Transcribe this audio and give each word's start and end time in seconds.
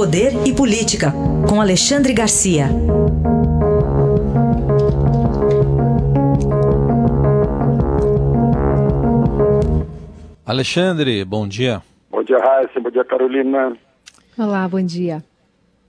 Poder 0.00 0.32
e 0.48 0.56
Política, 0.56 1.12
com 1.46 1.60
Alexandre 1.60 2.14
Garcia. 2.14 2.68
Alexandre, 10.46 11.22
bom 11.22 11.46
dia. 11.46 11.82
Bom 12.10 12.22
dia, 12.22 12.38
Raíssa. 12.38 12.80
Bom 12.80 12.90
dia, 12.90 13.04
Carolina. 13.04 13.76
Olá, 14.38 14.66
bom 14.66 14.80
dia. 14.80 15.22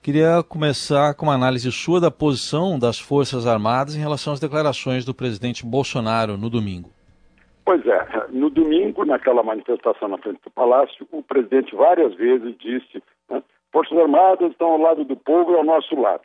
Queria 0.04 0.44
começar 0.44 1.14
com 1.14 1.28
uma 1.28 1.36
análise 1.36 1.72
sua 1.72 2.02
da 2.02 2.12
posição 2.12 2.78
das 2.78 3.00
Forças 3.00 3.48
Armadas 3.48 3.96
em 3.96 4.00
relação 4.02 4.34
às 4.34 4.42
declarações 4.42 5.06
do 5.06 5.14
presidente 5.14 5.66
Bolsonaro 5.66 6.36
no 6.36 6.50
domingo. 6.50 6.90
Pois 7.64 7.82
é, 7.88 8.28
no 8.30 8.50
domingo, 8.50 9.06
naquela 9.06 9.42
manifestação 9.42 10.10
na 10.10 10.18
frente 10.18 10.42
do 10.44 10.52
Palácio, 10.52 11.08
o 11.14 11.24
presidente 11.24 11.74
várias 11.74 12.14
vezes 12.16 12.54
disse: 12.60 13.02
né, 13.30 13.42
Forças 13.72 13.98
Armadas 13.98 14.52
estão 14.52 14.72
ao 14.72 14.78
lado 14.78 15.06
do 15.06 15.16
povo 15.16 15.54
e 15.54 15.56
ao 15.56 15.64
nosso 15.64 15.96
lado. 16.00 16.24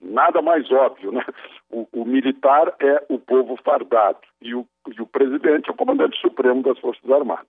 Nada 0.00 0.42
mais 0.42 0.70
óbvio, 0.70 1.12
né? 1.12 1.24
O, 1.70 1.86
o 1.92 2.04
militar 2.04 2.74
é 2.80 3.02
o 3.08 3.18
povo 3.18 3.56
fardado 3.64 4.18
e 4.42 4.54
o, 4.54 4.66
e 4.94 5.00
o 5.00 5.06
presidente 5.06 5.70
é 5.70 5.72
o 5.72 5.76
comandante 5.76 6.20
supremo 6.20 6.62
das 6.62 6.78
Forças 6.78 7.10
Armadas. 7.10 7.46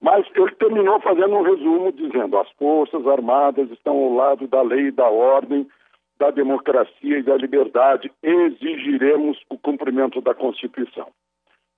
Mas 0.00 0.26
ele 0.34 0.50
terminou 0.56 1.00
fazendo 1.00 1.36
um 1.36 1.42
resumo 1.42 1.92
dizendo: 1.92 2.38
as 2.38 2.50
Forças 2.52 3.06
Armadas 3.06 3.70
estão 3.70 3.94
ao 3.94 4.14
lado 4.14 4.48
da 4.48 4.62
lei, 4.62 4.90
da 4.90 5.08
ordem, 5.08 5.68
da 6.18 6.30
democracia 6.30 7.18
e 7.18 7.22
da 7.22 7.36
liberdade. 7.36 8.10
Exigiremos 8.22 9.38
o 9.50 9.58
cumprimento 9.58 10.20
da 10.20 10.34
Constituição. 10.34 11.08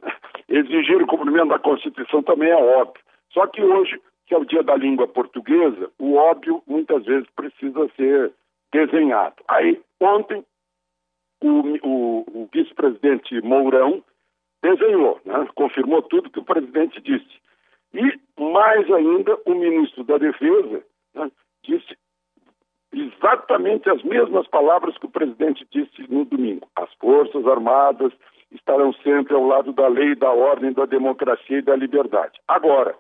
Exigir 0.49 1.03
o 1.03 1.07
cumprimento 1.07 1.49
da 1.49 1.59
Constituição 1.59 2.23
também 2.23 2.51
é 2.51 2.57
óbvio. 2.57 3.03
Só 3.33 3.47
que 3.47 3.63
hoje, 3.63 4.01
que 4.27 4.35
é 4.35 4.39
o 4.39 4.45
dia 4.45 4.63
da 4.63 4.77
língua 4.77 5.07
portuguesa, 5.07 5.91
o 5.99 6.15
óbvio 6.15 6.63
muitas 6.67 7.05
vezes 7.05 7.29
precisa 7.37 7.89
ser 7.97 8.33
desenhado. 8.73 9.37
Aí, 9.49 9.81
ontem, 10.01 10.45
o, 11.43 11.49
o, 11.87 12.43
o 12.43 12.49
vice-presidente 12.53 13.41
Mourão 13.43 14.03
desenhou, 14.63 15.21
né? 15.25 15.47
confirmou 15.55 16.03
tudo 16.03 16.31
que 16.31 16.39
o 16.39 16.45
presidente 16.45 17.01
disse. 17.01 17.45
E, 17.93 18.19
mais 18.41 18.91
ainda, 18.91 19.39
o 19.47 19.55
ministro 19.55 20.03
da 20.05 20.19
Defesa 20.19 20.83
né, 21.15 21.31
disse 21.63 21.97
exatamente 22.93 23.91
as 23.91 24.03
mesmas 24.03 24.47
palavras 24.49 24.97
que 24.99 25.07
o 25.07 25.11
presidente 25.11 25.67
disse 25.71 26.11
no 26.11 26.25
domingo. 26.25 26.67
As 26.77 26.93
Forças 26.95 27.47
Armadas 27.47 28.13
estarão 28.51 28.93
sempre 28.95 29.35
ao 29.35 29.47
lado 29.47 29.73
da 29.73 29.89
lei, 29.89 30.15
da 30.15 30.31
ordem, 30.31 30.73
da 30.73 30.87
democracia 30.87 31.59
e 31.59 31.63
da 31.63 31.77
liberdade. 31.77 32.41
Agora, 32.49 32.97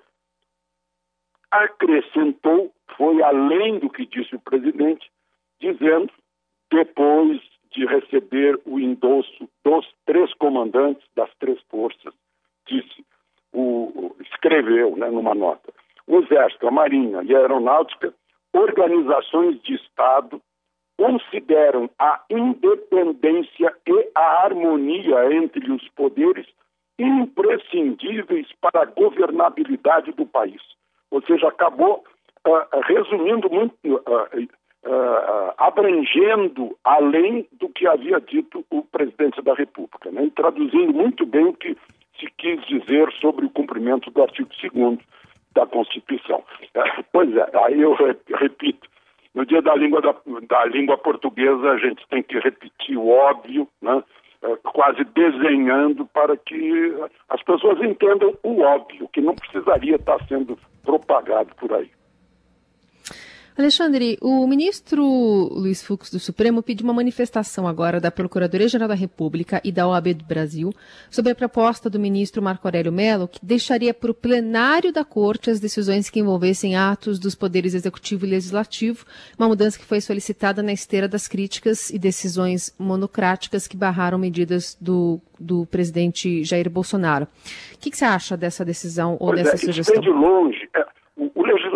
acrescentou, 1.50 2.72
foi 2.96 3.22
além 3.22 3.78
do 3.78 3.90
que 3.90 4.06
disse 4.06 4.34
o 4.34 4.40
presidente, 4.40 5.10
dizendo, 5.60 6.10
depois 6.70 7.40
de 7.72 7.86
receber 7.86 8.60
o 8.64 8.78
endosso 8.78 9.48
dos 9.64 9.86
três 10.06 10.32
comandantes 10.34 11.04
das 11.16 11.32
três 11.40 11.60
forças, 11.70 12.14
disse 12.66 13.04
o, 13.52 14.14
escreveu 14.20 14.96
né, 14.96 15.08
numa 15.10 15.34
nota. 15.34 15.72
O 16.06 16.18
Exército, 16.18 16.68
a 16.68 16.70
Marinha 16.70 17.22
e 17.22 17.34
a 17.34 17.38
Aeronáutica, 17.38 18.12
organizações 18.52 19.60
de 19.62 19.74
Estado, 19.74 20.40
consideram 20.96 21.90
a 21.98 22.22
independência 22.30 23.74
e 23.86 24.10
a 24.14 24.44
harmonia 24.44 25.34
entre 25.34 25.70
os 25.72 25.88
poderes 25.90 26.46
imprescindíveis 26.98 28.46
para 28.60 28.82
a 28.82 28.86
governabilidade 28.86 30.12
do 30.12 30.24
país. 30.24 30.62
Ou 31.14 31.22
seja, 31.22 31.46
acabou 31.46 32.02
uh, 32.44 32.80
resumindo 32.88 33.48
muito, 33.48 33.72
uh, 33.84 33.98
uh, 34.84 35.54
abrangendo 35.56 36.76
além 36.82 37.46
do 37.52 37.68
que 37.68 37.86
havia 37.86 38.20
dito 38.20 38.66
o 38.68 38.82
presidente 38.82 39.40
da 39.40 39.54
República, 39.54 40.10
né? 40.10 40.24
e 40.24 40.30
traduzindo 40.32 40.92
muito 40.92 41.24
bem 41.24 41.44
o 41.44 41.54
que 41.54 41.76
se 42.18 42.26
quis 42.36 42.60
dizer 42.66 43.12
sobre 43.20 43.46
o 43.46 43.50
cumprimento 43.50 44.10
do 44.10 44.22
artigo 44.22 44.50
2 44.72 44.98
da 45.54 45.64
Constituição. 45.66 46.42
Pois 47.12 47.32
é, 47.36 47.48
aí 47.64 47.80
eu 47.80 47.96
repito, 48.34 48.88
no 49.36 49.46
dia 49.46 49.62
da 49.62 49.76
língua, 49.76 50.00
da, 50.00 50.16
da, 50.48 50.64
língua 50.64 50.98
portuguesa 50.98 51.70
a 51.70 51.78
gente 51.78 52.04
tem 52.08 52.24
que 52.24 52.40
repetir 52.40 52.98
o 52.98 53.08
óbvio, 53.08 53.68
né? 53.80 54.02
É, 54.44 54.56
quase 54.62 55.02
desenhando 55.04 56.04
para 56.06 56.36
que 56.36 56.94
as 57.30 57.42
pessoas 57.42 57.80
entendam 57.80 58.36
o 58.42 58.60
óbvio, 58.60 59.08
que 59.08 59.22
não 59.22 59.34
precisaria 59.34 59.96
estar 59.96 60.22
sendo 60.28 60.58
propagado 60.84 61.54
por 61.54 61.72
aí. 61.72 61.90
Alexandre, 63.56 64.18
o 64.20 64.44
ministro 64.48 65.04
Luiz 65.04 65.80
Fux 65.80 66.10
do 66.10 66.18
Supremo 66.18 66.60
pediu 66.60 66.84
uma 66.84 66.92
manifestação 66.92 67.68
agora 67.68 68.00
da 68.00 68.10
Procuradoria-Geral 68.10 68.88
da 68.88 68.96
República 68.96 69.60
e 69.62 69.70
da 69.70 69.86
OAB 69.86 70.12
do 70.12 70.24
Brasil 70.24 70.74
sobre 71.08 71.30
a 71.30 71.36
proposta 71.36 71.88
do 71.88 72.00
ministro 72.00 72.42
Marco 72.42 72.66
Aurélio 72.66 72.90
Mello, 72.90 73.28
que 73.28 73.38
deixaria 73.40 73.94
para 73.94 74.10
o 74.10 74.14
plenário 74.14 74.92
da 74.92 75.04
Corte 75.04 75.50
as 75.50 75.60
decisões 75.60 76.10
que 76.10 76.18
envolvessem 76.18 76.74
atos 76.74 77.16
dos 77.20 77.36
poderes 77.36 77.74
executivo 77.74 78.26
e 78.26 78.30
legislativo, 78.30 79.06
uma 79.38 79.46
mudança 79.46 79.78
que 79.78 79.84
foi 79.84 80.00
solicitada 80.00 80.60
na 80.60 80.72
esteira 80.72 81.06
das 81.06 81.28
críticas 81.28 81.90
e 81.90 81.98
decisões 81.98 82.74
monocráticas 82.76 83.68
que 83.68 83.76
barraram 83.76 84.18
medidas 84.18 84.76
do, 84.80 85.20
do 85.38 85.64
presidente 85.66 86.42
Jair 86.42 86.68
Bolsonaro. 86.68 87.28
O 87.72 87.78
que, 87.78 87.88
que 87.88 87.96
você 87.96 88.04
acha 88.04 88.36
dessa 88.36 88.64
decisão 88.64 89.12
ou 89.12 89.28
pois 89.28 89.44
dessa 89.44 89.54
é, 89.54 89.58
sugestão? 89.58 89.94
Isso 89.94 90.02
vem 90.02 90.12
de 90.12 90.18
longe. 90.18 90.68
É, 90.74 91.03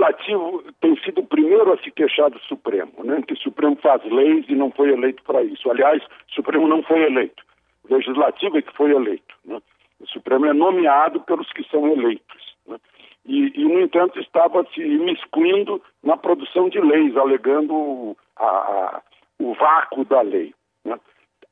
legislativo 0.08 0.64
tem 0.80 0.96
sido 1.02 1.20
o 1.20 1.26
primeiro 1.26 1.72
a 1.72 1.78
se 1.78 1.90
queixar 1.90 2.30
do 2.30 2.38
Supremo, 2.40 2.92
né? 3.04 3.22
que 3.26 3.34
o 3.34 3.38
Supremo 3.38 3.76
faz 3.76 4.02
leis 4.04 4.44
e 4.48 4.54
não 4.54 4.70
foi 4.70 4.90
eleito 4.90 5.22
para 5.22 5.42
isso. 5.42 5.70
Aliás, 5.70 6.02
o 6.02 6.34
Supremo 6.34 6.66
não 6.66 6.82
foi 6.82 7.02
eleito. 7.02 7.42
O 7.84 7.94
Legislativo 7.94 8.58
é 8.58 8.62
que 8.62 8.74
foi 8.74 8.90
eleito. 8.90 9.34
Né? 9.44 9.60
O 10.00 10.06
Supremo 10.06 10.46
é 10.46 10.52
nomeado 10.52 11.20
pelos 11.20 11.50
que 11.52 11.64
são 11.70 11.86
eleitos. 11.86 12.56
Né? 12.66 12.78
E, 13.26 13.60
e, 13.60 13.64
no 13.64 13.80
entanto, 13.80 14.18
estava 14.18 14.64
se 14.72 14.80
imiscuindo 14.80 15.82
na 16.02 16.16
produção 16.16 16.68
de 16.68 16.80
leis, 16.80 17.16
alegando 17.16 18.16
a, 18.36 18.46
a, 18.46 19.02
o 19.38 19.54
vácuo 19.54 20.04
da 20.04 20.22
lei. 20.22 20.54
Né? 20.84 20.98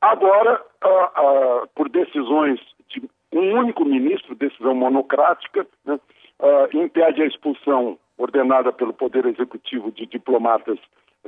Agora, 0.01 0.63
a, 0.83 1.67
por 1.75 1.89
decisões 1.89 2.61
de 2.89 3.03
um 3.33 3.59
único 3.59 3.85
ministro, 3.85 4.35
decisão 4.35 4.75
monocrática, 4.75 5.67
né? 5.85 5.99
impede 6.73 7.23
a 7.23 7.27
expulsão 7.27 7.99
ordenada 8.19 8.73
pelo 8.73 8.93
Poder 8.93 9.27
Executivo 9.27 9.91
de 9.93 10.07
diplomatas 10.07 10.79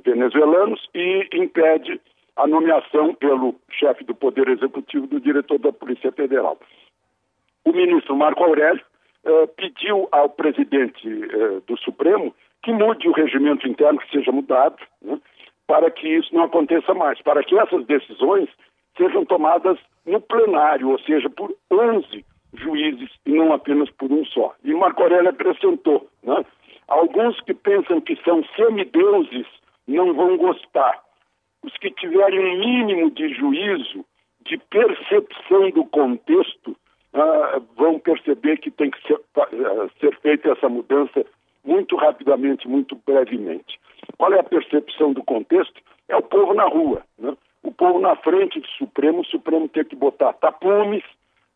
venezuelanos 0.04 0.88
e 0.94 1.28
impede 1.32 2.00
a 2.37 2.47
nomeação 2.47 3.15
pelo 3.15 3.56
chefe 3.71 4.04
do 4.04 4.15
Poder 4.15 4.49
Executivo 4.49 5.06
do 5.06 5.21
diretor 5.21 5.59
da 5.59 5.72
Polícia 5.72 6.12
Federal. 6.12 6.59
O 7.65 7.72
ministro 7.72 8.16
Marco 8.16 8.44
Aurélio 8.44 8.82
eh, 9.25 9.47
pediu 9.56 10.09
ao 10.12 10.28
presidente 10.31 11.06
eh, 11.06 11.60
do 11.66 11.76
Supremo 11.78 12.34
que 12.62 12.72
mude 12.72 13.09
o 13.09 13.12
regimento 13.12 13.66
interno, 13.69 13.99
que 13.99 14.10
seja 14.10 14.32
mudado, 14.32 14.76
né, 15.03 15.20
para 15.66 15.91
que 15.91 16.09
isso 16.09 16.34
não 16.34 16.44
aconteça 16.44 16.94
mais, 16.94 17.20
para 17.22 17.43
que 17.43 17.59
essas 17.59 17.84
decisões 17.87 18.49
sejam 18.97 19.25
tomadas 19.25 19.78
no 20.06 20.20
plenário, 20.20 20.88
ou 20.88 20.99
seja, 21.00 21.28
por 21.28 21.55
11 21.70 22.25
juízes 22.55 23.10
e 23.26 23.32
não 23.32 23.53
apenas 23.53 23.91
por 23.91 24.10
um 24.10 24.25
só. 24.25 24.55
E 24.65 24.72
Marco 24.72 25.03
Aurélio 25.03 25.31
acrescentou, 25.31 26.09
Alguns 26.88 27.38
que 27.43 27.53
pensam 27.53 28.00
que 28.00 28.16
são 28.25 28.43
semideuses 28.56 29.47
não 29.87 30.15
vão 30.15 30.37
gostar. 30.38 31.03
Os 31.62 31.72
que 31.76 31.91
tiverem 31.91 32.41
um 32.41 32.59
mínimo 32.59 33.10
de 33.10 33.28
juízo, 33.34 34.04
de 34.47 34.56
percepção 34.56 35.71
do 35.71 35.84
contexto, 35.84 36.71
uh, 37.12 37.60
vão 37.76 37.99
perceber 37.99 38.59
que 38.59 38.71
tem 38.71 38.91
que 38.91 39.03
ser, 39.06 39.15
uh, 39.15 39.91
ser 40.00 40.19
feita 40.21 40.50
essa 40.50 40.69
mudança 40.69 41.26
muito 41.65 41.97
rapidamente, 41.97 42.66
muito 42.66 42.99
brevemente. 43.06 43.79
Qual 44.17 44.32
é 44.32 44.41
a 44.41 44.44
percepção 44.44 45.12
do 45.12 45.23
contexto? 45.23 45.81
É 46.08 46.17
o 46.17 46.23
povo 46.23 46.55
na 46.55 46.64
rua. 46.64 47.02
Né? 47.19 47.37
O 47.62 47.70
povo 47.70 47.99
na 47.99 48.17
frente 48.17 48.61
do 48.61 48.69
Supremo, 48.69 49.20
o 49.20 49.26
Supremo 49.26 49.69
tem 49.69 49.84
que 49.84 49.96
botar 49.96 50.32
tapumes 50.34 51.05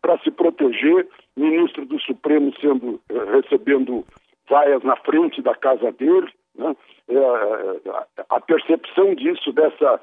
para 0.03 0.19
se 0.19 0.31
proteger, 0.31 1.09
ministro 1.37 1.87
do 1.87 1.99
Supremo 2.01 2.53
sendo 2.61 3.01
uh, 3.11 3.41
recebendo 3.41 4.05
vaias 4.53 4.83
na 4.83 4.97
frente 4.97 5.41
da 5.41 5.55
casa 5.55 5.91
dele, 5.93 6.31
né? 6.55 6.77
é, 7.09 8.25
a 8.29 8.39
percepção 8.39 9.15
disso, 9.15 9.51
dessa 9.53 9.99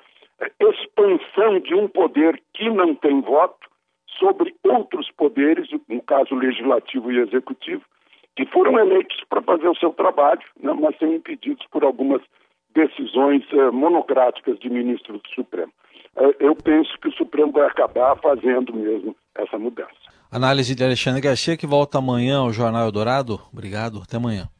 expansão 0.60 1.60
de 1.60 1.76
um 1.76 1.88
poder 1.88 2.42
que 2.56 2.68
não 2.68 2.96
tem 2.96 3.22
voto 3.22 3.70
sobre 4.18 4.56
outros 4.64 5.12
poderes, 5.12 5.70
no 5.88 6.02
caso 6.02 6.34
legislativo 6.34 7.12
e 7.12 7.20
executivo, 7.20 7.84
que 8.36 8.46
foram 8.48 8.80
eleitos 8.80 9.24
para 9.30 9.42
fazer 9.44 9.68
o 9.68 9.76
seu 9.76 9.92
trabalho, 9.92 10.42
né? 10.60 10.74
mas 10.74 10.98
são 10.98 11.14
impedidos 11.14 11.66
por 11.72 11.84
algumas 11.84 12.22
decisões 12.74 13.44
eh, 13.52 13.72
monocráticas 13.72 14.58
de 14.60 14.70
ministros 14.70 15.22
do 15.22 15.30
Supremo. 15.30 15.72
Eh, 16.16 16.36
eu 16.40 16.56
penso 16.56 16.98
que 17.00 17.10
o 17.10 17.14
Supremo 17.14 17.52
vai 17.52 17.68
acabar 17.68 18.16
fazendo 18.18 18.74
mesmo 18.74 19.16
essa 19.36 19.58
mudança. 19.58 19.99
Análise 20.32 20.76
de 20.76 20.84
Alexandre 20.84 21.22
Garcia, 21.22 21.58
que 21.58 21.66
volta 21.66 21.98
amanhã 21.98 22.38
ao 22.38 22.54
Jornal 22.54 22.86
Eldorado. 22.86 23.42
Obrigado, 23.52 24.00
até 24.04 24.18
amanhã. 24.18 24.44
Até 24.44 24.48
amanhã. 24.48 24.59